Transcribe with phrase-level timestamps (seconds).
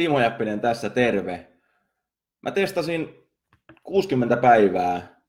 [0.00, 1.48] Timo Jäppinen tässä, terve.
[2.42, 3.08] Mä testasin
[3.82, 5.22] 60 päivää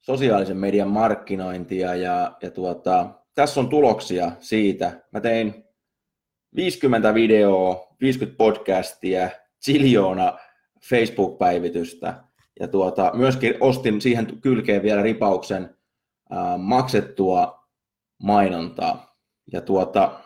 [0.00, 5.02] sosiaalisen median markkinointia ja, ja tuota, tässä on tuloksia siitä.
[5.12, 5.64] Mä tein
[6.56, 9.30] 50 videoa, 50 podcastia,
[9.64, 10.38] ziljoona
[10.88, 12.24] Facebook-päivitystä
[12.60, 15.76] ja tuota, myöskin ostin siihen kylkeen vielä ripauksen
[16.30, 17.68] ää, maksettua
[18.22, 19.16] mainontaa.
[19.52, 20.20] Ja tuota,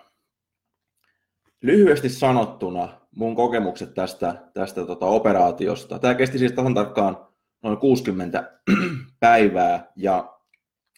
[1.62, 5.98] lyhyesti sanottuna mun kokemukset tästä, tästä tota operaatiosta.
[5.98, 7.26] Tämä kesti siis tasan tarkkaan
[7.62, 8.50] noin 60
[9.20, 10.34] päivää ja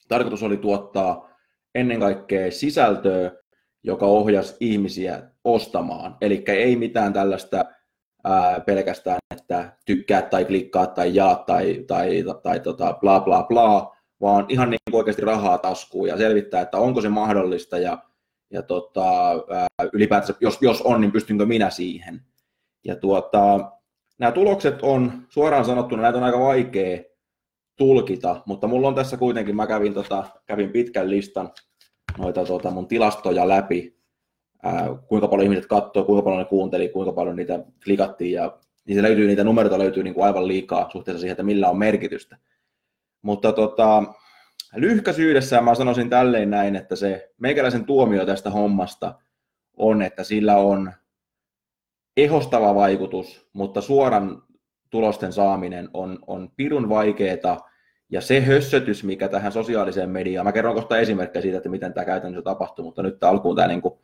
[0.09, 1.30] tarkoitus oli tuottaa
[1.74, 3.33] ennen kaikkea sisältöä,
[3.83, 6.16] joka ohjasi ihmisiä ostamaan.
[6.21, 7.65] Eli ei mitään tällaista
[8.24, 13.43] ää, pelkästään, että tykkää tai klikkaa tai jaa tai, tai, tai, tai tota, bla bla
[13.43, 17.98] bla, vaan ihan niin oikeasti rahaa taskuun ja selvittää, että onko se mahdollista ja,
[18.51, 22.21] ja tota, ää, ylipäätänsä, jos, jos on, niin pystynkö minä siihen.
[22.85, 23.73] Ja tuota,
[24.19, 27.03] nämä tulokset on suoraan sanottuna, näitä on aika vaikea
[27.77, 31.53] tulkita, mutta mulla on tässä kuitenkin, mä kävin, tota, kävin pitkän listan
[32.19, 33.97] noita tota, mun tilastoja läpi,
[34.63, 39.03] ää, kuinka paljon ihmiset katsoo, kuinka paljon ne kuunteli, kuinka paljon niitä klikattiin ja niitä
[39.03, 42.38] löytyy, niitä numeroita löytyy niin kuin aivan liikaa suhteessa siihen, että millä on merkitystä.
[43.23, 44.03] Mutta tota,
[44.75, 49.15] lyhkäisyydessään mä sanoisin tälleen näin, että se meikäläisen tuomio tästä hommasta
[49.77, 50.93] on, että sillä on
[52.17, 54.43] ehostava vaikutus, mutta suoran
[54.91, 57.57] tulosten saaminen on, on pirun vaikeeta,
[58.11, 62.05] ja se hössötys, mikä tähän sosiaaliseen mediaan, mä kerron kohta esimerkkejä siitä, että miten tämä
[62.05, 63.95] käytännössä tapahtuu, mutta nyt alkuun tämä niin kuin,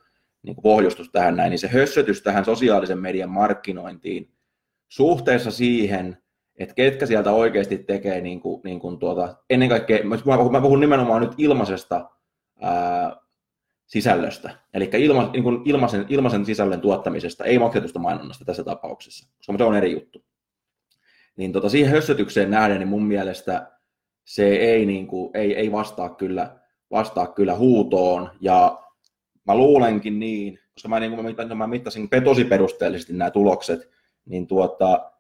[0.43, 4.33] niin kuin pohjustus tähän näin, niin se hössötys tähän sosiaalisen median markkinointiin
[4.89, 6.22] suhteessa siihen,
[6.59, 10.61] että ketkä sieltä oikeasti tekee niin kuin, niin kuin tuota, ennen kaikkea, mä puhun, mä
[10.61, 12.11] puhun nimenomaan nyt ilmaisesta
[12.61, 13.17] ää,
[13.87, 19.55] sisällöstä, eli ilma, niin kuin ilmaisen, ilmaisen sisällön tuottamisesta, ei maksetusta mainonnasta tässä tapauksessa, koska
[19.59, 20.25] se on eri juttu.
[21.37, 23.73] Niin tota, siihen hössötykseen nähden, niin mun mielestä
[24.25, 26.57] se ei, niin kuin, ei, ei vastaa, kyllä,
[26.91, 28.83] vastaa kyllä huutoon, ja
[29.47, 33.91] mä luulenkin niin, koska mä, niin kuin mä, mä mittasin tosi perusteellisesti nämä tulokset,
[34.27, 35.12] niin tuota,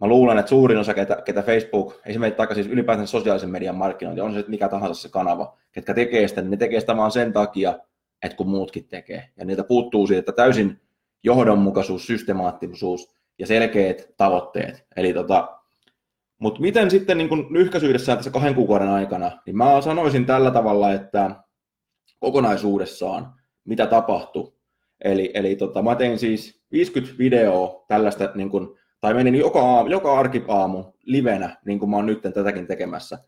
[0.00, 4.20] mä luulen, että suurin osa, ketä, ketä Facebook, esimerkiksi taikka siis ylipäätään sosiaalisen median markkinointi,
[4.20, 7.32] on se mikä tahansa se kanava, ketkä tekee sitä, niin ne tekee sitä vaan sen
[7.32, 7.78] takia,
[8.22, 9.28] että kun muutkin tekee.
[9.36, 10.80] Ja niitä puuttuu siitä täysin
[11.22, 14.86] johdonmukaisuus, systemaattisuus ja selkeät tavoitteet.
[14.96, 15.58] Eli tota,
[16.38, 21.30] mutta miten sitten niin lyhkäisyydessään tässä kahden kuukauden aikana, niin mä sanoisin tällä tavalla, että
[22.20, 23.34] kokonaisuudessaan
[23.64, 24.52] mitä tapahtui.
[25.04, 29.88] Eli, eli tota, mä tein siis 50 videoa tällaista, niin kun, tai menin joka, aamu,
[29.88, 33.18] joka arkiaamu livenä, niin kuin mä oon nyt tätäkin tekemässä,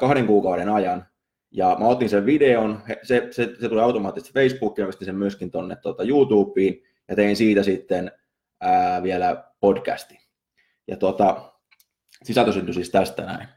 [0.00, 1.06] kahden kuukauden ajan.
[1.50, 5.76] Ja mä otin sen videon, se, se, se tuli automaattisesti Facebookiin, ja sen myöskin tuonne
[5.76, 6.74] tuota, YouTubeen,
[7.08, 8.12] ja tein siitä sitten
[8.60, 10.18] ää, vielä podcasti.
[10.88, 11.52] Ja tuota,
[12.22, 13.48] sisältö syntyi siis tästä näin.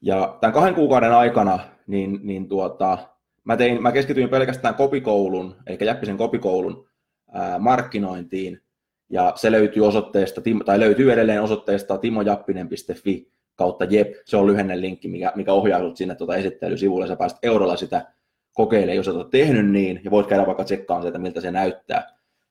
[0.00, 2.98] Ja tämän kahden kuukauden aikana niin, niin tuota,
[3.44, 6.88] mä, tein, mä keskityin pelkästään kopikoulun, eli Jäppisen kopikoulun
[7.32, 8.62] ää, markkinointiin,
[9.10, 14.14] ja se löytyy osoitteesta, tai löytyy edelleen osoitteesta timojappinen.fi kautta JEP.
[14.24, 17.06] Se on lyhenne linkki, mikä, mikä ohjaa sinut sinne tuota esittelysivulle.
[17.06, 18.06] Sä pääset eurolla sitä
[18.54, 22.08] kokeilemaan, jos olet tehnyt niin, ja voit käydä vaikka tsekkaamaan sieltä, miltä se näyttää.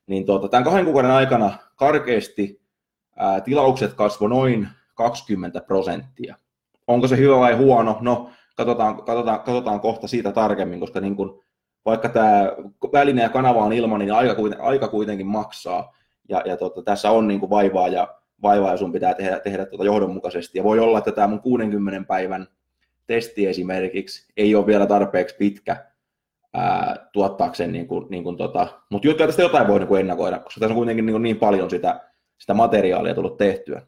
[0.07, 2.61] Niin tuota, tämän kahden kuukauden aikana karkeasti
[3.17, 6.35] ää, tilaukset kasvoi noin 20 prosenttia.
[6.87, 7.97] Onko se hyvä vai huono?
[8.01, 11.39] No, katsotaan, katsotaan, katsotaan kohta siitä tarkemmin, koska niin kuin,
[11.85, 12.51] vaikka tämä
[12.93, 15.96] väline ja kanava on ilman, niin aika, aika kuitenkin maksaa.
[16.29, 18.07] Ja, ja tota, tässä on niin kuin vaivaa ja
[18.41, 20.57] vaivaa ja sun pitää tehdä, tehdä tuota johdonmukaisesti.
[20.57, 22.47] Ja voi olla, että tämä mun 60 päivän
[23.07, 25.85] testi esimerkiksi ei ole vielä tarpeeksi pitkä
[26.53, 30.59] ää, tuottaakseen, niin kuin, niin kuin tota, mutta tästä jotain voi niin kuin ennakoida, koska
[30.59, 32.01] tässä on kuitenkin niin, kuin niin paljon sitä,
[32.37, 33.81] sitä materiaalia tullut tehtyä.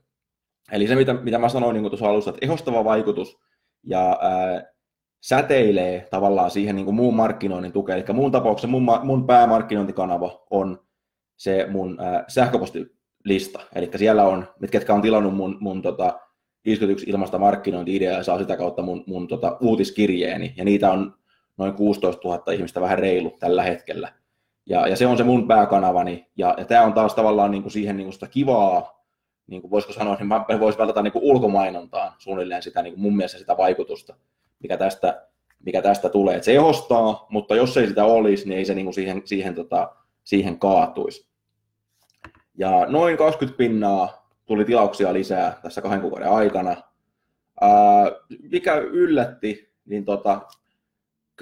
[0.72, 3.40] Eli se, mitä, mitä mä sanoin niin tuossa alussa, että ehostava vaikutus
[3.84, 4.64] ja ää,
[5.22, 7.98] säteilee tavallaan siihen niin kuin muun markkinoinnin tukeen.
[8.00, 10.89] Eli muun tapauksessa mun, mun päämarkkinointikanava on
[11.40, 13.60] se mun ää, sähköpostilista.
[13.76, 16.20] Eli siellä on, mitkä ketkä on tilannut mun, mun tota,
[16.66, 20.54] 51 ilmasta markkinointi-ideaa ja saa sitä kautta mun, mun tota, uutiskirjeeni.
[20.58, 21.14] Ja niitä on
[21.58, 24.14] noin 16 000 ihmistä vähän reilu tällä hetkellä.
[24.66, 26.28] Ja, ja se on se mun pääkanavani.
[26.38, 29.00] Ja, ja tämä on taas tavallaan niin kuin siihen niin kuin sitä kivaa
[29.48, 30.18] niin kuin voisiko sanoa,
[30.50, 34.16] niin voisi välttää niin kuin ulkomainontaan suunnilleen sitä niin kuin mun mielestä sitä vaikutusta,
[34.60, 35.28] mikä tästä,
[35.66, 36.36] mikä tästä tulee.
[36.36, 39.56] Et se ehostaa, mutta jos ei sitä olisi, niin ei se niin kuin siihen, siihen,
[39.56, 41.29] tota, siihen kaatuisi.
[42.60, 46.76] Ja noin 20 pinnaa tuli tilauksia lisää tässä kahden kuukauden aikana.
[47.62, 47.72] Ää,
[48.52, 50.42] mikä yllätti, niin, tota,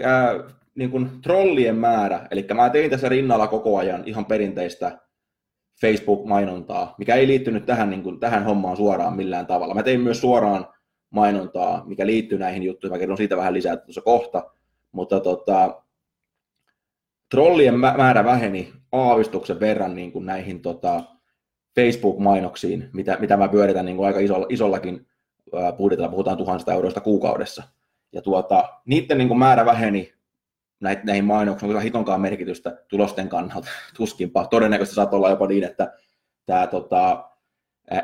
[0.03, 0.33] ää,
[0.75, 4.99] niin kuin trollien määrä, eli mä tein tässä rinnalla koko ajan ihan perinteistä
[5.81, 9.73] Facebook-mainontaa, mikä ei liittynyt tähän, niin kuin, tähän hommaan suoraan millään tavalla.
[9.73, 10.67] Mä tein myös suoraan
[11.09, 12.93] mainontaa, mikä liittyy näihin juttuihin.
[12.93, 14.51] Mä kerron siitä vähän lisää tuossa kohta.
[14.91, 15.83] Mutta tota,
[17.31, 21.03] trollien määrä väheni aavistuksen verran niin kuin näihin tota,
[21.75, 25.07] Facebook-mainoksiin, mitä, mitä mä pyöritän niin kuin aika isolla, isollakin
[25.77, 27.63] budjetilla, puhutaan tuhansista euroista kuukaudessa.
[28.11, 30.13] Ja tuota, niiden niin kuin määrä väheni
[30.79, 34.47] näihin, näihin mainoksiin, onko hitonkaan merkitystä tulosten kannalta, tuskinpa.
[34.47, 35.93] Todennäköisesti saattaa olla jopa niin, että
[36.45, 37.29] tämä tota,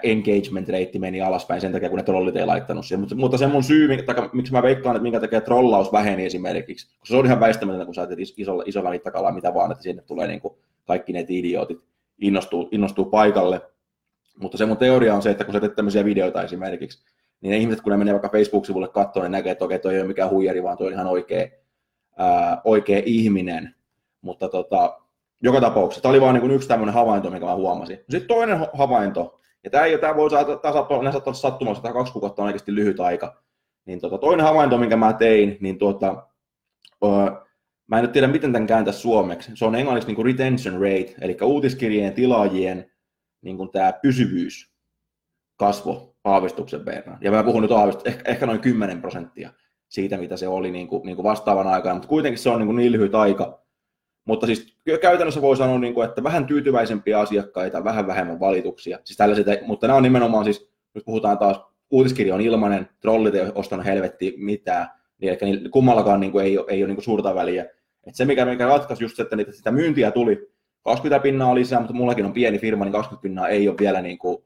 [0.04, 3.00] engagement rate meni alaspäin sen takia, kun ne trollit ei laittanut siihen.
[3.00, 6.88] Mutta, mutta se mun syy, minkä, miksi mä veikkaan, että minkä takia trollaus väheni esimerkiksi,
[7.00, 10.02] koska se on ihan väistämätöntä, kun sä teet isolla, isolla mittakaavalla mitä vaan, että sinne
[10.02, 10.54] tulee niin kuin
[10.86, 11.80] kaikki ne idiootit
[12.22, 13.62] innostuu, innostuu paikalle.
[14.40, 17.06] Mutta se mun teoria on se, että kun sä teet tämmöisiä videoita esimerkiksi,
[17.42, 20.00] niin ne ihmiset, kun ne menee vaikka Facebook-sivulle katsomaan, ne näkee, että okei, toi ei
[20.00, 21.48] ole mikään huijari, vaan toi on ihan oikea,
[22.18, 23.76] ää, oikea ihminen.
[24.22, 25.00] Mutta tota,
[25.42, 27.98] joka tapauksessa, tämä oli vain niin yksi tämmöinen havainto, mikä mä huomasin.
[28.10, 32.46] Sitten toinen havainto, ja tämä, ei, tämä voi saada, olla sattumassa, tämä kaksi kuukautta on
[32.46, 33.44] oikeasti lyhyt aika.
[33.86, 36.28] Niin tota, toinen havainto, minkä mä tein, niin tuota,
[37.04, 37.12] öö,
[37.88, 39.52] mä en nyt tiedä, miten tämän kääntää suomeksi.
[39.56, 42.92] Se on englanniksi niin kuin retention rate, eli uutiskirjeen tilaajien
[43.42, 44.74] niin kuin tämä pysyvyys
[45.56, 47.18] kasvo aavistuksen verran.
[47.22, 49.50] Ja mä puhun nyt aavistuksen, ehkä, ehkä noin 10 prosenttia
[49.90, 52.68] siitä, mitä se oli niin kuin, niin kuin vastaavan aikaan, mutta kuitenkin se on niin,
[52.68, 53.63] kuin niin lyhyt aika.
[54.26, 59.00] Mutta siis käytännössä voi sanoa, niin kuin, että vähän tyytyväisempiä asiakkaita, vähän vähemmän valituksia.
[59.04, 61.62] Siis tällaiset, mutta nämä on nimenomaan siis, nyt puhutaan taas,
[61.92, 64.88] uutiskirja on ilmainen, trollit ei ostanut helvetti mitään,
[65.22, 67.66] niin eli kummallakaan niin kuin, ei ei ole niin kuin suurta väliä.
[68.08, 70.50] Et se, mikä, mikä ratkaisi just, että niitä, sitä myyntiä tuli
[70.84, 74.18] 20 pinnaa lisää, mutta mullakin on pieni firma, niin 20 pinnaa ei ole vielä niin
[74.18, 74.38] kuin,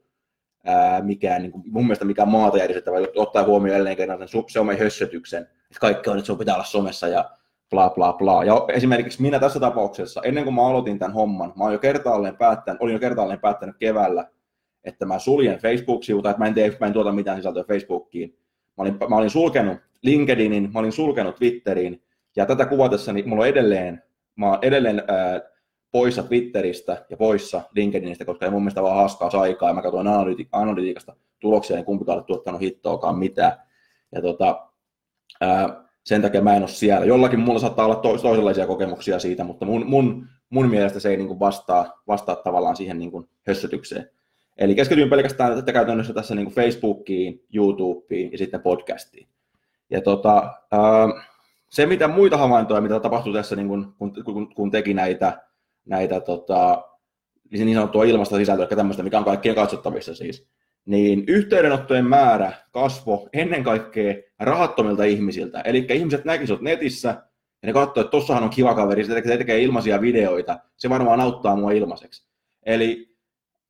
[0.66, 4.80] ää, mikään, niin kuin, mun mielestä mikään maata järjestettävä, ottaa huomioon jälleen kerran sen somen
[4.80, 7.30] hössötyksen, että kaikki on, että sun pitää olla somessa ja
[7.70, 8.44] bla bla bla.
[8.44, 12.38] Ja esimerkiksi minä tässä tapauksessa, ennen kuin mä aloitin tämän homman, mä olin jo kertaalleen
[12.38, 14.30] päättänyt, olin jo kertaalleen päättänyt keväällä,
[14.84, 18.30] että mä suljen Facebook-sivuta, että mä en, tee, mä en tuota mitään sisältöä Facebookiin.
[18.78, 22.04] Mä olin, mä olin sulkenut LinkedInin, mä olin sulkenut Twitterin,
[22.36, 24.04] ja tätä kuvatessa niin mulla on edelleen,
[24.36, 25.42] mä oon edelleen ää,
[25.92, 30.08] poissa Twitteristä ja poissa LinkedInistä, koska ei mun mielestä vaan haaskaa aikaa, ja mä katsoin
[30.08, 33.52] analyti- analytiikasta tuloksia, niin kumpikaan ole tuottanut hittoakaan mitään.
[34.12, 34.68] Ja tota,
[35.42, 37.06] ää, sen takia mä en ole siellä.
[37.06, 41.28] Jollakin mulla saattaa olla toisenlaisia kokemuksia siitä, mutta mun, mun, mun mielestä se ei niin
[41.28, 44.10] kuin vastaa, vastaa tavallaan siihen niin kuin hössötykseen.
[44.58, 49.28] Eli keskityin pelkästään tätä käytännössä tässä niin kuin Facebookiin, YouTubeen ja sitten podcastiin.
[49.90, 50.54] Ja tota,
[51.70, 53.96] se, mitä muita havaintoja, mitä tapahtui tässä, niin kun,
[54.26, 55.42] kun, kun teki näitä,
[55.86, 56.84] näitä tota,
[57.52, 60.48] niin sanottua ilmasta sisältöä, tämmöistä, mikä on kaikkien katsottavissa siis,
[60.88, 65.62] niin yhteydenottojen määrä kasvo ennen kaikkea rahattomilta ihmisiltä.
[65.62, 67.10] Eli ihmiset näkisivät netissä
[67.62, 71.56] ja ne katsoivat, että tossahan on kiva kaveri, se tekee ilmaisia videoita, se varmaan auttaa
[71.56, 72.28] mua ilmaiseksi.
[72.66, 73.16] Eli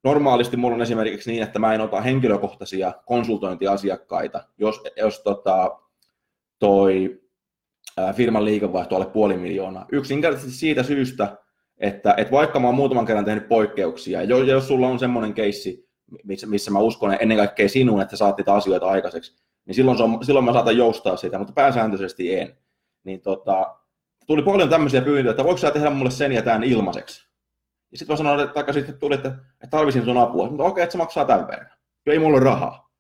[0.04, 5.80] normaalisti mulla on esimerkiksi niin, että mä en ota henkilökohtaisia konsultointiasiakkaita, jos, jos tota,
[6.60, 7.22] toi
[8.14, 9.86] firman liikevaihto alle puoli miljoonaa.
[9.92, 11.38] Yksinkertaisesti siitä syystä,
[11.78, 15.87] että, että vaikka mä oon muutaman kerran tehnyt poikkeuksia, ja jos sulla on semmoinen keissi,
[16.24, 20.04] missä, missä mä uskon ennen kaikkea sinuun, että saat niitä asioita aikaiseksi, niin silloin, se
[20.04, 22.58] on, silloin mä saatan joustaa sitä, mutta pääsääntöisesti en.
[23.04, 23.76] Niin tota,
[24.28, 27.28] tuli paljon tämmöisiä pyyntöjä, että voiko sä tehdä mulle sen ja tämän ilmaiseksi?
[27.92, 30.50] Ja sitten mä sanoin, että, että sitten tuli, että, että tarvisin sun apua.
[30.50, 31.78] Mutta okei, että se maksaa tämän verran.
[32.06, 32.92] Jo ei mulla ole rahaa.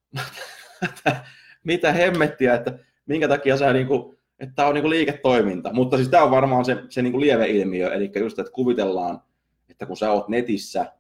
[1.63, 5.73] Mitä hemmettiä, että minkä takia sä niinku, että tämä on niinku liiketoiminta.
[5.73, 9.21] Mutta siis tämä on varmaan se, se niinku lieve ilmiö, eli just, että kuvitellaan,
[9.69, 10.93] että kun sä oot netissä,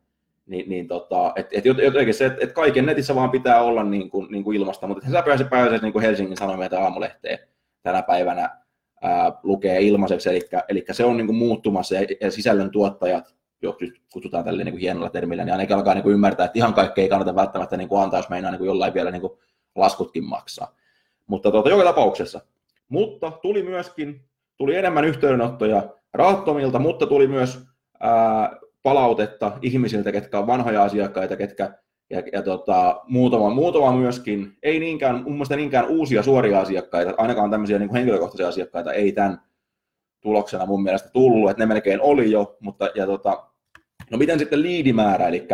[0.47, 4.09] niin, niin tota, että et jotenkin se, että et kaiken netissä vaan pitää olla niin
[4.09, 7.39] kuin, niin kuin ilmasta, mutta sä pääset pääset niin kuin Helsingin Sanomien tai aamulehteen
[7.83, 8.57] tänä päivänä
[9.01, 13.75] ää, lukee ilmaiseksi, eli, eli se on niin kuin muuttumassa ja, ja sisällön tuottajat, jos
[14.13, 17.01] kutsutaan tälle niin kuin hienolla termillä, niin ainakin alkaa niin kuin ymmärtää, että ihan kaikkea
[17.01, 19.33] ei kannata välttämättä niin kuin antaa, jos meinaa niin kuin jollain vielä niin kuin
[19.75, 20.75] laskutkin maksaa.
[21.27, 22.41] Mutta tuota, joka tapauksessa.
[22.89, 24.21] Mutta tuli myöskin,
[24.57, 27.59] tuli enemmän yhteydenottoja rahattomilta, mutta tuli myös
[27.99, 28.57] ää,
[28.87, 31.73] palautetta ihmisiltä, ketkä on vanhoja asiakkaita, ketkä
[32.09, 37.51] ja, ja tota, muutama, muutama myöskin, ei niinkään, mun mielestä niinkään uusia suoria asiakkaita, ainakaan
[37.51, 39.41] tämmöisiä niin henkilökohtaisia asiakkaita ei tämän
[40.21, 43.43] tuloksena mun mielestä tullut, että ne melkein oli jo, mutta ja tota,
[44.11, 45.47] no miten sitten liidimäärä, eli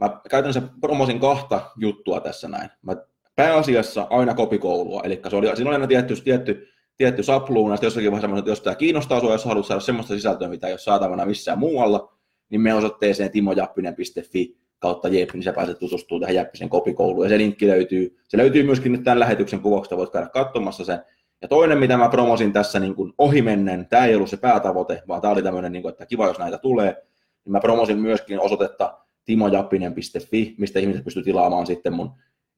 [0.00, 2.70] mä käytännössä promosin kahta juttua tässä näin.
[2.82, 2.96] Mä
[3.36, 8.38] pääasiassa aina kopikoulua, eli se oli, siinä oli aina tietty, tietty, tietty sapluuna, jossakin vaiheessa
[8.38, 11.58] että jos tämä kiinnostaa sinua, jos haluat saada sellaista sisältöä, mitä ei ole saatavana missään
[11.58, 12.14] muualla,
[12.50, 17.24] niin me osoitteeseen timojappinen.fi kautta Jep, niin sä pääset tutustumaan tähän Jäppisen kopikouluun.
[17.24, 20.98] Ja se linkki löytyy, se löytyy myöskin nyt tämän lähetyksen kuvauksesta, voit käydä katsomassa sen.
[21.42, 25.20] Ja toinen, mitä mä promosin tässä niin kuin ohimennen, tämä ei ollut se päätavoite, vaan
[25.20, 27.02] tämä oli tämmöinen, niin kuin, että kiva, jos näitä tulee,
[27.44, 32.10] niin mä promosin myöskin osoitetta timojappinen.fi, mistä ihmiset pystyy tilaamaan sitten mun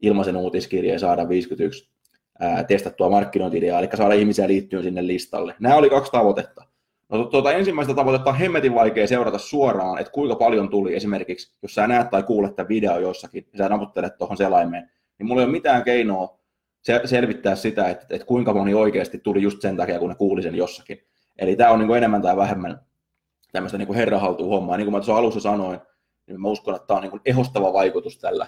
[0.03, 1.91] ilmaisen uutiskirja ja saada 51
[2.41, 5.55] ää, testattua markkinointideaa, eli saada ihmisiä liittyen sinne listalle.
[5.61, 6.65] Nämä oli kaksi tavoitetta.
[7.09, 11.75] No, tuota, ensimmäistä tavoitetta on hemmetin vaikea seurata suoraan, että kuinka paljon tuli esimerkiksi, jos
[11.75, 15.45] sä näet tai kuulet tämän video jossakin, ja sä naputtelet tuohon selaimeen, niin mulla ei
[15.45, 16.39] ole mitään keinoa
[17.05, 20.55] selvittää sitä, että, että kuinka moni oikeasti tuli just sen takia, kun ne kuuli sen
[20.55, 20.99] jossakin.
[21.39, 22.81] Eli tämä on niin kuin enemmän tai vähemmän
[23.53, 24.77] tämmöistä niin herrahaltuu hommaa.
[24.77, 25.81] Niin kuin mä tuossa alussa sanoin,
[26.27, 28.47] niin mä uskon, että tämä on niin kuin ehostava vaikutus tällä,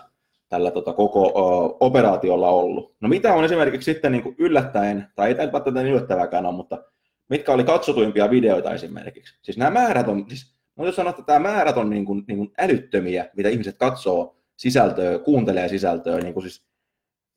[0.48, 2.94] tällä tota koko o, operaatiolla ollut.
[3.00, 6.84] No mitä on esimerkiksi sitten niin kuin yllättäen, tai ei tämä niin yllättävääkään ole, mutta
[7.28, 9.38] mitkä oli katsotuimpia videoita esimerkiksi?
[9.42, 12.38] Siis nämä määrät on, siis mutta jos sanoa, että tämä määrät on niin kuin, niin
[12.38, 16.64] kuin älyttömiä, mitä ihmiset katsoo sisältöä, kuuntelee sisältöä, niin kuin siis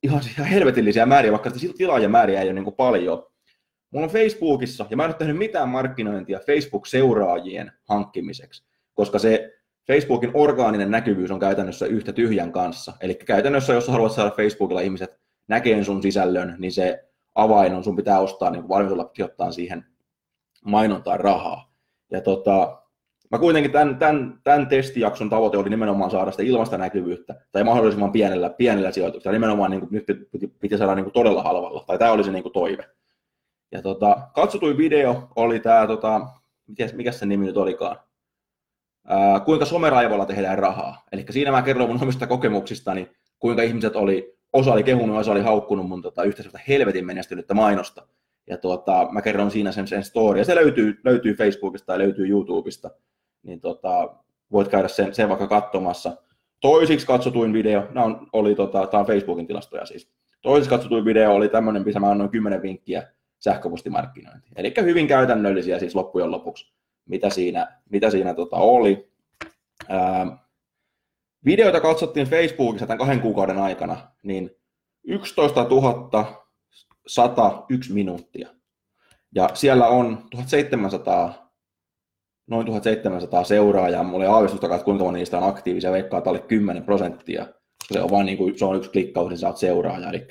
[0.04, 3.28] ihan, ihan helvetillisiä määriä, vaikka sitä tilaajamääriä ei ole niin kuin paljon.
[3.92, 9.54] Mulla on Facebookissa, ja mä en ole tehnyt mitään markkinointia Facebook-seuraajien hankkimiseksi, koska se
[9.88, 12.94] Facebookin orgaaninen näkyvyys on käytännössä yhtä tyhjän kanssa.
[13.02, 17.96] Eli käytännössä, jos haluat saada Facebookilla ihmiset näkeen sun sisällön, niin se avain on, sun
[17.96, 19.86] pitää ostaa niin valmiudella sijoittaa siihen
[20.66, 21.74] mainontaan rahaa.
[22.12, 22.82] Ja tota,
[23.32, 28.12] mä kuitenkin tämän, tämän, tämän testijakson tavoite oli nimenomaan saada sitä ilmasta näkyvyyttä tai mahdollisimman
[28.12, 29.34] pienellä, pienellä sijoituksella.
[29.34, 32.32] Nimenomaan niin kuin, nyt piti, piti saada niin kuin todella halvalla, tai tämä oli se
[32.32, 32.90] niin kuin toive.
[33.72, 36.22] Ja tota, katsotuin video oli tämä, tota,
[36.94, 37.98] mikä se nimi nyt olikaan,
[39.08, 41.04] Ää, kuinka someraivolla tehdään rahaa.
[41.12, 45.42] Eli siinä mä kerron mun omista kokemuksistani, kuinka ihmiset oli, osa oli kehunut, osa oli
[45.42, 48.08] haukkunut mun tota, yhteisöltä helvetin menestynyttä mainosta.
[48.48, 52.28] Ja tuota, mä kerron siinä sen, sen story, ja se löytyy, löytyy Facebookista tai löytyy
[52.28, 52.90] YouTubesta,
[53.44, 54.16] niin tota,
[54.52, 56.18] voit käydä sen, sen vaikka katsomassa.
[56.60, 60.12] Toisiksi katsotuin video, nämä on, oli, tota, tämä on Facebookin tilastoja siis.
[60.42, 63.08] Toisiksi katsotuin video oli tämmöinen, missä mä annoin 10 vinkkiä
[63.40, 64.54] sähköpostimarkkinointiin.
[64.56, 66.74] Eli hyvin käytännöllisiä siis loppujen lopuksi,
[67.06, 69.12] mitä siinä, mitä siinä tota oli.
[69.90, 70.38] Ää,
[71.46, 74.52] videoita katsottiin Facebookissa tämän kahden kuukauden aikana, niin
[75.04, 75.68] 11
[77.08, 78.50] 101 minuuttia.
[79.36, 81.52] Ja siellä on 1700,
[82.48, 84.04] noin 1700 seuraajaa.
[84.04, 87.46] Mulla ei aavistusta, että kuinka moni niistä on aktiivisia, veikkaa alle 10 prosenttia.
[87.94, 90.10] Se on vain niin kuin, se on yksi klikkaus, niin oot seuraaja.
[90.10, 90.28] Eli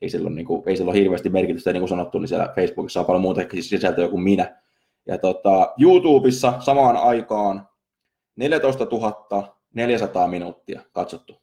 [0.00, 2.52] ei sillä, ole, niin kuin, ei sillä ole hirveästi merkitystä, niin kuin sanottu, niin siellä
[2.54, 4.62] Facebookissa on paljon muuta sisältöä kuin minä.
[5.06, 7.68] Ja tota, YouTubessa samaan aikaan
[8.36, 8.86] 14
[9.74, 11.42] 400 minuuttia katsottu.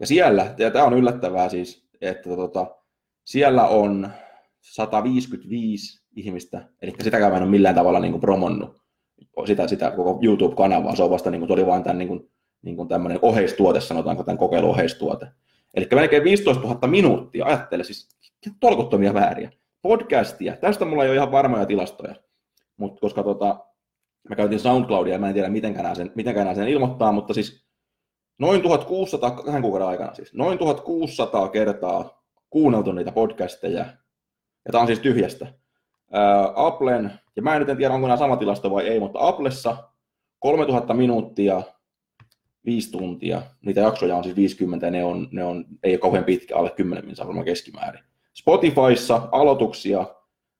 [0.00, 2.76] Ja siellä, ja tämä on yllättävää siis, että tota,
[3.24, 4.10] siellä on
[4.60, 8.80] 155 ihmistä, eli sitäkään mä en ole millään tavalla niin kuin promonnut
[9.46, 12.30] sitä, sitä koko YouTube-kanavaa, se on vasta niin kuin, oli vain tämän, niin kuin,
[12.62, 15.26] niin kuin tämmöinen oheistuote, sanotaanko tämän kokeilu oheistuote.
[15.74, 18.08] Eli melkein 15 000 minuuttia, ajattele siis
[18.60, 19.50] tolkuttomia määriä.
[19.82, 22.14] Podcastia, tästä mulla ei ole ihan varmoja tilastoja,
[22.76, 23.66] mutta koska tota,
[24.28, 27.66] mä käytin SoundCloudia mä en tiedä mitenkään sen, mitenkään sen ilmoittaa, mutta siis
[28.38, 33.84] noin 1600, kahden kuukauden aikana siis, noin 1600 kertaa kuunneltu niitä podcasteja,
[34.64, 35.46] ja tämä on siis tyhjästä.
[36.12, 39.28] Ää, Applen, ja mä en nyt en tiedä onko nämä sama tilasto vai ei, mutta
[39.28, 39.76] Applessa
[40.38, 41.62] 3000 minuuttia,
[42.64, 46.24] 5 tuntia, niitä jaksoja on siis 50 ja ne on, ne on ei ole kauhean
[46.24, 48.04] pitkä, alle 10 minuuttia varmaan keskimäärin.
[48.34, 50.06] Spotifyssa aloituksia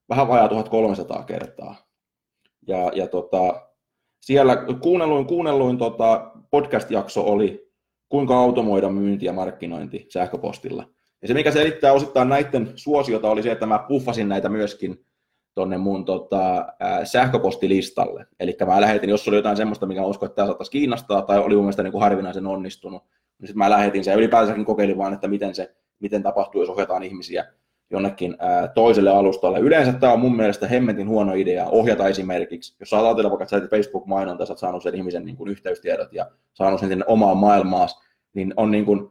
[0.09, 1.90] vähän vajaa 1300 kertaa.
[2.67, 3.67] Ja, ja tota,
[4.21, 7.71] siellä kuunnelluin, kuunnelluin tota podcast-jakso oli
[8.09, 10.85] kuinka automoida myynti ja markkinointi sähköpostilla.
[11.23, 15.05] Ja se, mikä selittää osittain näiden suosiota, oli se, että mä puffasin näitä myöskin
[15.55, 18.27] tuonne mun tota, ää, sähköpostilistalle.
[18.41, 21.55] Eli mä lähetin, jos oli jotain semmoista, mikä uskon, että tämä saattaisi kiinnostaa, tai oli
[21.55, 23.03] mun mielestä niin kuin harvinaisen onnistunut,
[23.39, 26.71] niin sitten mä lähetin sen ja ylipäätänsäkin kokeilin vaan, että miten se miten tapahtuu, jos
[26.71, 27.47] ohjataan ihmisiä
[27.91, 29.59] jonnekin ää, toiselle alustalle.
[29.59, 33.77] Yleensä tämä on mun mielestä hemmetin huono idea ohjata esimerkiksi, jos saat ajatella vaikka, että
[33.77, 37.89] Facebook-mainonta, sä oot saanut sen ihmisen niin kuin yhteystiedot ja saanut sen sinne omaan maailmaan,
[38.35, 39.11] niin on niin kuin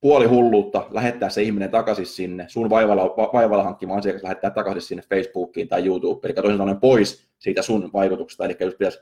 [0.00, 3.02] puoli hulluutta lähettää se ihminen takaisin sinne, sun vaivalla,
[3.32, 7.90] vaivalla hankkima asiakas lähettää takaisin sinne Facebookiin tai YouTubeen, eli toisin sanoen pois siitä sun
[7.92, 8.98] vaikutuksesta, eli jos pitäisi,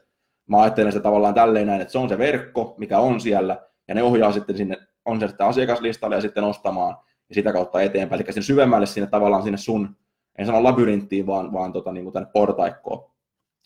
[0.47, 3.57] mä ajattelen sitä tavallaan tälleen näin, että se on se verkko, mikä on siellä,
[3.89, 6.97] ja ne ohjaa sitten sinne, on se sitten asiakaslistalle ja sitten ostamaan,
[7.31, 9.97] ja sitä kautta eteenpäin, eli sinne syvemmälle sinne tavallaan sinne sun,
[10.39, 13.11] en sano labyrinttiin, vaan, vaan tota, niin kuin tänne portaikkoon,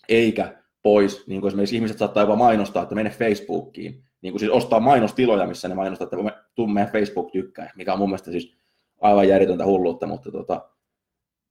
[0.08, 4.52] eikä pois, niin kuin esimerkiksi ihmiset saattaa jopa mainostaa, että mene Facebookiin, niin kuin siis
[4.52, 6.16] ostaa mainostiloja, missä ne mainostaa, että
[6.54, 8.56] tuu meidän Facebook tykkää, mikä on mun mielestä siis
[9.00, 10.68] aivan järjetöntä hulluutta, mutta tota,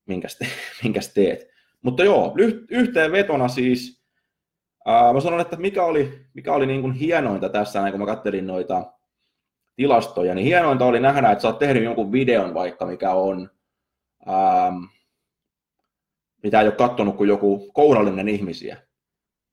[0.05, 0.47] minkäs, te,
[0.83, 1.47] minkäs teet.
[1.81, 2.35] Mutta joo,
[2.69, 4.03] yhteenvetona siis,
[4.85, 8.47] ää, mä sanon, että mikä oli, mikä oli niin kuin hienointa tässä, kun mä kattelin
[8.47, 8.93] noita
[9.75, 13.49] tilastoja, niin hienointa oli nähdä, että sä oot tehnyt jonkun videon vaikka, mikä on,
[14.25, 14.73] ää,
[16.43, 18.77] mitä ei ole kattonut kuin joku kourallinen ihmisiä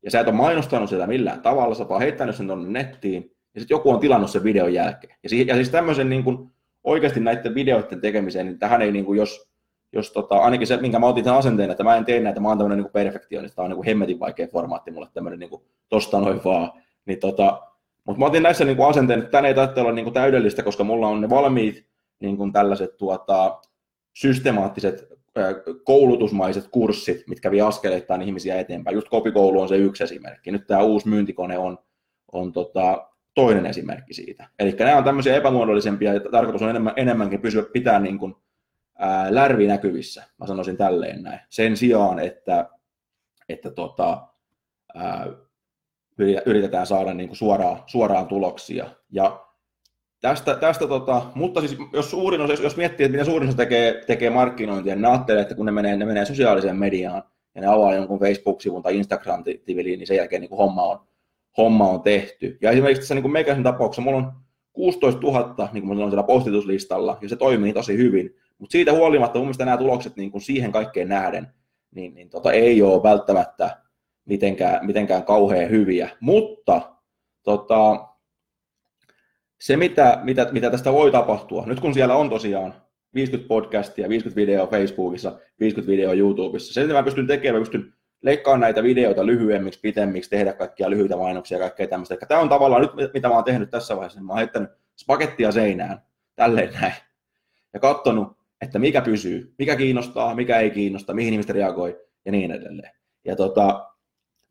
[0.03, 3.61] ja sä et ole mainostanut sitä millään tavalla, sä vaan heittänyt sen tuonne nettiin, ja
[3.61, 5.17] sitten joku on tilannut sen videon jälkeen.
[5.23, 6.51] Ja, si- ja siis tämmöisen niin kuin,
[6.85, 9.51] oikeasti näiden videoiden tekemiseen, niin tähän ei, niin kuin, jos,
[9.93, 12.49] jos tota, ainakin se, minkä mä otin sen asenteen, että mä en tee näitä, mä
[12.49, 15.51] oon tämmöinen niin perfektionista, tämä on niin hemmetin vaikea formaatti mulle tämmöinen niin
[15.89, 16.73] tosta noin vaan,
[17.07, 17.63] niin tota,
[18.07, 20.63] mutta mä otin näissä niin kuin asenteen, että tämä ei tarvitse olla niin kuin täydellistä,
[20.63, 21.87] koska mulla on ne valmiit
[22.21, 23.61] niin kuin tällaiset tuota,
[24.17, 25.09] systemaattiset
[25.85, 28.95] koulutusmaiset kurssit, mitkä vie askeleittain ihmisiä eteenpäin.
[28.95, 30.51] Just kopikoulu on se yksi esimerkki.
[30.51, 31.79] Nyt tämä uusi myyntikone on,
[32.33, 34.49] on tota, toinen esimerkki siitä.
[34.59, 38.35] Eli nämä on tämmöisiä epämuodollisempia ja tarkoitus on enemmän, enemmänkin pysyä pitää niin kuin,
[38.99, 41.41] ää, lärvi näkyvissä, mä sanoisin tälleen näin.
[41.49, 42.69] Sen sijaan, että,
[43.49, 44.27] että tota,
[44.95, 45.27] ää,
[46.47, 48.91] yritetään saada niin kuin suoraan, suoraan tuloksia.
[49.11, 49.47] Ja
[50.21, 54.05] tästä, tästä tota, mutta siis jos, suurin osa, jos miettii, että miten suurin osa tekee,
[54.07, 57.23] tekee markkinointia, niin ne ajattelee, että kun ne menee, ne menee sosiaaliseen mediaan
[57.55, 60.99] ja ne avaa jonkun Facebook-sivun tai Instagram-tiliin, niin sen jälkeen niin kuin homma, on,
[61.57, 62.59] homma on tehty.
[62.63, 64.33] Ja esimerkiksi tässä niin meikäisen tapauksessa mulla on
[64.73, 68.37] 16 000, niin kuin on siellä postituslistalla, ja se toimii tosi hyvin.
[68.59, 71.49] Mutta siitä huolimatta mun mielestä nämä tulokset niin kuin siihen kaikkeen nähden,
[71.95, 73.77] niin, niin tota, ei ole välttämättä
[74.31, 76.11] mitenkään, mitenkään kauhean hyviä.
[76.21, 76.81] Mutta
[77.43, 78.09] tota,
[79.61, 82.75] se, mitä, mitä, mitä tästä voi tapahtua, nyt kun siellä on tosiaan
[83.15, 87.95] 50 podcastia, 50 videoa Facebookissa, 50 videoa YouTubessa, se, mitä mä pystyn tekemään, mä pystyn
[88.23, 92.17] leikkaamaan näitä videoita lyhyemmiksi, pitemmiksi, tehdä kaikkia lyhyitä mainoksia ja kaikkea tämmöistä.
[92.29, 95.53] Tämä on tavallaan nyt, mitä mä oon tehnyt tässä vaiheessa, niin mä oon heittänyt spakettia
[95.53, 96.03] seinään,
[96.37, 96.95] tälleen näin,
[97.75, 102.51] ja katsonut, että mikä pysyy, mikä kiinnostaa, mikä ei kiinnosta, mihin ihmiset reagoi ja niin
[102.51, 102.93] edelleen.
[103.25, 103.90] Ja tota,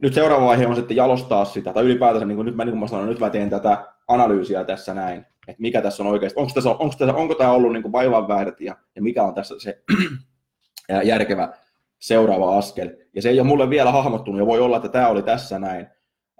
[0.01, 2.79] nyt seuraava vaihe on sitten jalostaa sitä, tai ylipäätänsä, niin kuin nyt mä, niin kuin
[2.79, 6.51] mä sanoin, nyt mä teen tätä analyysiä tässä näin, että mikä tässä on oikeasti, onko,
[6.53, 9.83] tässä, onko, tässä, onko tämä ollut niin vaivan väärät ja, ja mikä on tässä se
[11.03, 11.53] järkevä
[11.99, 12.89] seuraava askel.
[13.15, 15.87] Ja se ei ole mulle vielä hahmottunut, ja voi olla, että tämä oli tässä näin.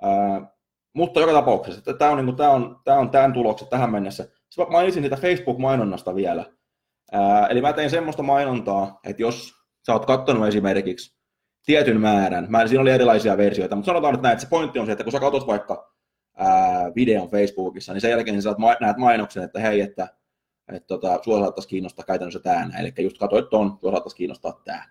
[0.02, 0.42] Ää,
[0.94, 3.92] mutta joka tapauksessa, että tämä on, niin kuin, tämä on, tämä on tämän tulokset tähän
[3.92, 4.28] mennessä.
[4.50, 6.46] Sitten mainitsin sitä Facebook-mainonnasta vielä.
[7.12, 9.54] Ää, eli mä tein semmoista mainontaa, että jos
[9.86, 11.19] sä oot katsonut esimerkiksi
[11.66, 12.46] tietyn määrän.
[12.50, 15.04] Mä, siinä oli erilaisia versioita, mutta sanotaan nyt näin, että se pointti on se, että
[15.04, 15.94] kun sä katsot vaikka
[16.38, 20.08] ää, videon Facebookissa, niin sen jälkeen sä ma- näet mainoksen, että hei, että,
[20.72, 24.84] että tota, sua saattaisi kiinnostaa käytännössä tämä Eli just katsoit ton, sua saattaisi kiinnostaa tämä.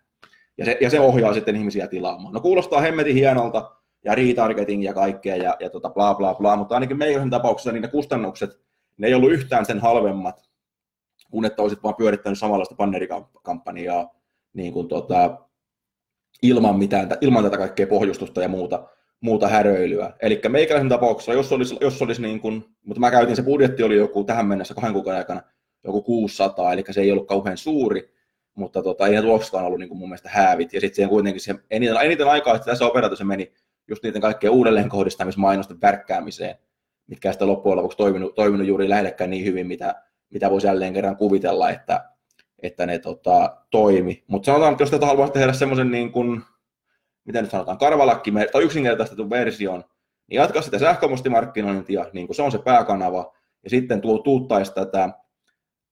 [0.59, 2.35] Ja se, ja se ohjaa sitten ihmisiä tilaamaan.
[2.35, 3.71] No kuulostaa hemmetin hienolta,
[4.05, 7.83] ja retargeting ja kaikkea, ja, ja tota bla bla bla, mutta ainakin meidän tapauksessa niin
[7.83, 8.51] ne kustannukset,
[8.97, 10.49] ne ei ollut yhtään sen halvemmat,
[11.31, 14.15] kun että olisit vaan pyörittänyt samanlaista bannerikampanjaa
[14.53, 15.48] niin kuin tota,
[16.43, 18.89] ilman, mitään, ilman tätä kaikkea pohjustusta ja muuta,
[19.21, 20.13] muuta häröilyä.
[20.23, 23.97] Eli meikäläisen tapauksessa, jos olisi, jos olisi niin kuin, mutta mä käytin, se budjetti oli
[23.97, 25.43] joku tähän mennessä kahden kuukauden aikana
[25.85, 28.15] joku 600, eli se ei ollut kauhean suuri,
[28.55, 30.73] mutta tota, ei ne tuloksetkaan ollut niin kuin mun mielestä häävit.
[30.73, 33.53] Ja sitten kuitenkin se, eniten, eniten aikaa, että tässä operaatiossa meni
[33.89, 36.57] just niiden kaikkien uudelleen kohdistamismainosten värkkäämiseen,
[37.07, 39.95] mitkä sitten loppujen lopuksi toiminut, toiminut juuri lähellekään niin hyvin, mitä,
[40.31, 42.05] mitä voisi jälleen kerran kuvitella, että,
[42.63, 44.25] että ne tota, toimi.
[44.27, 46.43] Mutta sanotaan, että jos tätä haluaisi tehdä semmoisen niin kuin,
[47.25, 49.85] miten nyt sanotaan, karvalakki tai yksinkertaistetun version,
[50.29, 55.09] niin jatka sitä sähköpostimarkkinointia, niin kuin se on se pääkanava, ja sitten tuo tuuttaisi tätä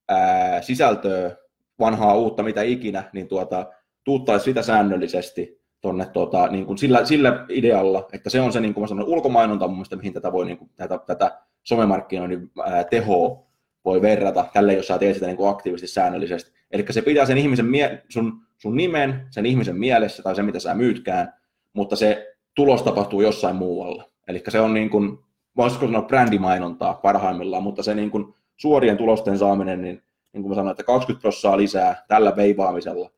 [0.08, 1.36] ää, sisältöä,
[1.78, 3.66] vanhaa, uutta, mitä ikinä, niin tuota,
[4.04, 8.74] tuuttaisi sitä säännöllisesti tonne, tuota, niin kuin sillä, sillä idealla, että se on se niin
[8.74, 12.84] kuin mä sanon, ulkomainonta mun mielestä, mihin tätä voi niin kuin, tätä, tätä somemarkkinoinnin ää,
[12.84, 13.45] tehoa
[13.86, 16.52] voi verrata, tälle jos sä teet sitä niin kuin aktiivisesti säännöllisesti.
[16.70, 20.60] Eli se pitää sen ihmisen, mie- sun, sun nimen, sen ihmisen mielessä tai se, mitä
[20.60, 21.32] sä myytkään,
[21.72, 24.04] mutta se tulos tapahtuu jossain muualla.
[24.28, 25.18] Eli se on niin kuin,
[25.56, 30.54] voisiko sanoa brändimainontaa parhaimmillaan, mutta se niin kuin suorien tulosten saaminen, niin, niin kuin mä
[30.54, 33.10] sanoin, että 20 prosenttia lisää tällä veivaamisella.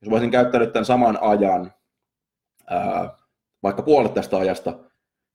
[0.00, 1.72] Jos voisin käyttää nyt tämän saman ajan,
[2.66, 3.16] ää,
[3.62, 4.78] vaikka puolet tästä ajasta,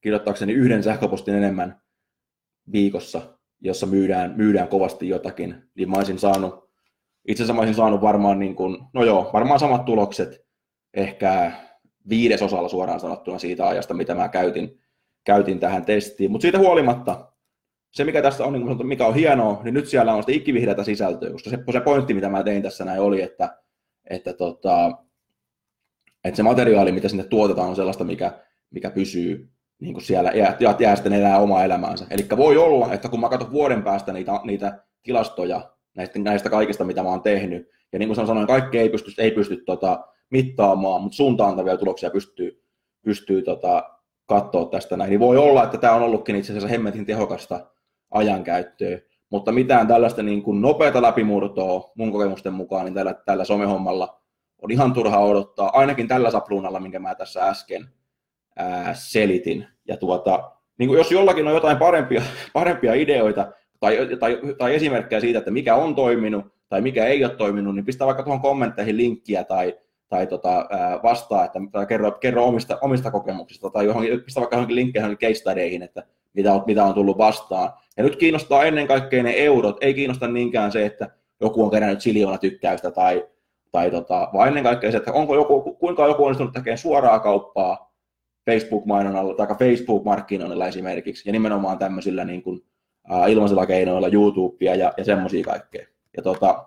[0.01, 1.81] kirjoittaakseni yhden sähköpostin enemmän
[2.71, 6.69] viikossa, jossa myydään, myydään kovasti jotakin, niin mä olisin saanut,
[7.27, 10.45] itse asiassa mä olisin saanut varmaan, niin kuin, no joo, varmaan samat tulokset,
[10.93, 11.51] ehkä
[12.09, 14.79] viidesosalla suoraan sanottuna siitä ajasta, mitä mä käytin,
[15.23, 16.31] käytin tähän testiin.
[16.31, 17.31] Mutta siitä huolimatta,
[17.91, 20.83] se mikä tässä on, niin sanottu, mikä on hienoa, niin nyt siellä on sitä ikivihreätä
[20.83, 23.57] sisältöä, koska se, se pointti, mitä mä tein tässä näin, oli, että,
[24.09, 24.91] että, tota,
[26.23, 28.39] että se materiaali, mitä sinne tuotetaan, on sellaista, mikä,
[28.71, 29.49] mikä pysyy
[29.81, 32.05] niin kuin siellä jää, jää sitten elää omaa elämäänsä.
[32.09, 36.83] Eli voi olla, että kun mä katson vuoden päästä niitä, niitä tilastoja näistä, näistä kaikista,
[36.83, 41.01] mitä mä oon tehnyt, ja niin kuin sanoin, kaikki ei pysty, ei pysty tota, mittaamaan,
[41.01, 42.63] mutta suuntaantavia tuloksia pystyy,
[43.05, 43.83] pystyy tota,
[44.25, 47.65] katsoa tästä näin, niin voi olla, että tämä on ollutkin itse asiassa hemmetin tehokasta
[48.11, 48.99] ajankäyttöä,
[49.31, 54.21] mutta mitään tällaista niin kuin nopeata läpimurtoa mun kokemusten mukaan, niin tällä, tällä somehommalla
[54.61, 57.89] on ihan turha odottaa, ainakin tällä sapluunalla, minkä mä tässä äsken
[58.59, 59.67] ää, selitin.
[59.87, 62.21] Ja tuota, niin jos jollakin on jotain parempia,
[62.53, 67.35] parempia ideoita tai, tai, tai esimerkkejä siitä, että mikä on toiminut tai mikä ei ole
[67.35, 69.77] toiminut, niin pistä vaikka tuohon kommentteihin linkkiä tai,
[70.09, 70.69] tai tota,
[71.03, 75.27] vastaa, että, tai kerro, kerro omista, omista kokemuksista tai johonkin, pistä vaikka johonkin linkkeihin johonkin
[75.29, 77.73] case studyihin, että mitä on, mitä on tullut vastaan.
[77.97, 81.09] Ja nyt kiinnostaa ennen kaikkea ne eurot, ei kiinnosta niinkään se, että
[81.41, 83.27] joku on kerännyt siljoona tykkäystä tai,
[83.71, 87.88] tai tota, vaan ennen kaikkea se, että onko joku, kuinka joku onnistunut tekemään suoraa kauppaa
[88.45, 92.61] Facebook-mainonnalla tai Facebook-markkinoinnilla esimerkiksi, ja nimenomaan tämmöisillä niin kuin,
[93.11, 95.85] uh, ilmaisilla keinoilla, YouTubea ja, ja semmoisia kaikkea.
[96.17, 96.65] Ja tota,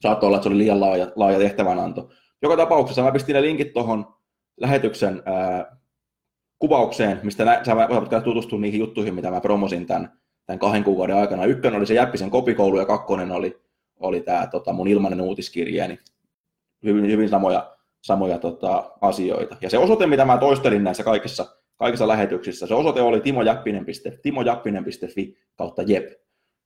[0.00, 2.10] saattoi olla, että se oli liian laaja, laaja tehtävänanto.
[2.42, 4.14] Joka tapauksessa mä pistin ne linkit tuohon
[4.56, 5.76] lähetyksen ää,
[6.58, 11.16] kuvaukseen, mistä nä- sä voit tutustua niihin juttuihin, mitä mä promosin tämän, tämän kahden kuukauden
[11.16, 11.44] aikana.
[11.44, 13.60] Ykkönen oli se Jäppisen kopikoulu ja kakkonen oli,
[14.00, 16.00] oli tämä tota, mun ilmainen uutiskirje, niin
[16.84, 17.75] hyvin, hyvin samoja,
[18.06, 19.56] samoja tota, asioita.
[19.60, 23.20] Ja se osoite, mitä mä toistelin näissä kaikissa, kaikissa lähetyksissä, se osoite oli
[24.22, 26.08] timojäppinen.fi kautta jep.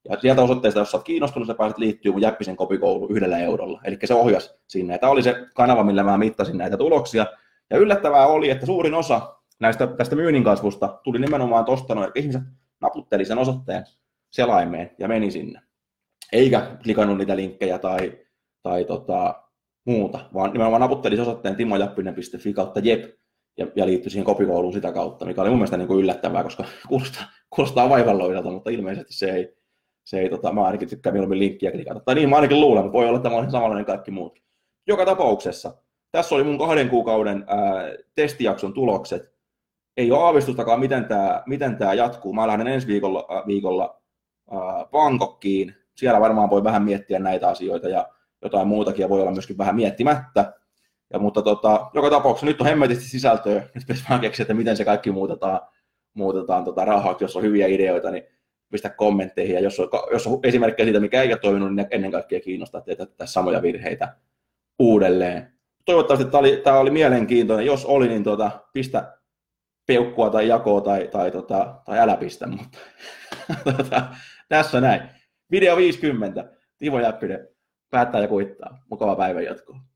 [0.09, 3.81] Ja sieltä osoitteesta, jos olet kiinnostunut, sä pääset liittyä mun Jäppisen kopikoulu yhdellä eurolla.
[3.83, 4.97] Eli se ohjas sinne.
[4.97, 7.25] Tämä oli se kanava, millä mä mittasin näitä tuloksia.
[7.69, 12.19] Ja yllättävää oli, että suurin osa näistä, tästä myynnin kasvusta tuli nimenomaan tuosta noin, että
[12.19, 12.41] ihmiset
[12.81, 13.83] naputteli sen osoitteen
[14.31, 15.61] selaimeen ja meni sinne.
[16.33, 18.19] Eikä klikannut niitä linkkejä tai,
[18.63, 19.43] tai tota,
[19.85, 23.03] muuta, vaan nimenomaan naputteli osoitteen timojappinen.fi kautta jep
[23.57, 26.65] ja, ja liittyi siihen kopikouluun sitä kautta, mikä oli mun mielestä niin kuin yllättävää, koska
[26.89, 29.55] kuulostaa, kuulostaa vaivalloiselta, mutta ilmeisesti se ei,
[30.03, 31.99] se ei tota, mä ainakin tykkään mieluummin linkkiä klikata.
[31.99, 34.39] Tai niin mä ainakin luulen, voi olla, että mä olen samanlainen kaikki muut.
[34.87, 35.77] Joka tapauksessa,
[36.11, 37.57] tässä oli mun kahden kuukauden ää,
[38.15, 39.31] testijakson tulokset.
[39.97, 42.33] Ei ole aavistustakaan, miten tämä miten tää jatkuu.
[42.33, 44.01] Mä lähden ensi viikolla, ää, viikolla
[44.51, 45.75] ää, Bangkokkiin.
[45.95, 48.09] Siellä varmaan voi vähän miettiä näitä asioita ja
[48.41, 50.53] jotain muutakin ja voi olla myöskin vähän miettimättä.
[51.13, 53.59] Ja, mutta tota, joka tapauksessa nyt on hemmetisti sisältöä.
[53.59, 55.61] Nyt pitäisi vaan keksiä, että miten se kaikki muutetaan,
[56.13, 57.17] muutetaan tota rahaa.
[57.19, 58.23] Jos on hyviä ideoita, niin
[58.71, 62.11] pistä kommentteihin, ja jos on, jos on esimerkkejä siitä, mikä ei ole toiminut, niin ennen
[62.11, 64.15] kaikkea kiinnostaa, että tehdään samoja virheitä
[64.79, 65.53] uudelleen.
[65.85, 67.65] Toivottavasti tämä oli, tämä oli mielenkiintoinen.
[67.65, 69.17] Jos oli, niin tuota, pistä
[69.85, 72.77] peukkua tai jakoa tai, tai, tota, tai älä pistä, mutta
[73.77, 74.03] tota,
[74.49, 75.01] tässä näin.
[75.51, 76.51] Video 50.
[76.77, 77.47] Timo Jäppinen
[77.91, 78.83] päättää ja kuittaa.
[78.89, 79.90] Mukava päivän jatkoa.